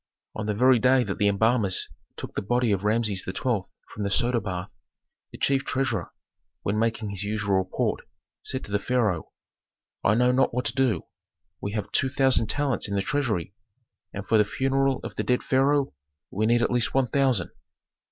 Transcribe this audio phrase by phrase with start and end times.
[0.35, 3.33] On the very day that the embalmers took the body of Rameses XII.
[3.87, 4.71] from the soda bath,
[5.31, 6.11] the chief treasurer,
[6.63, 7.99] when making his usual report,
[8.41, 9.29] said to the pharaoh,
[10.03, 11.03] "I know not what to do.
[11.61, 13.53] We have two thousand talents in the treasury,
[14.11, 15.93] and for the funeral of the dead pharaoh
[16.31, 17.51] we need at least one thousand."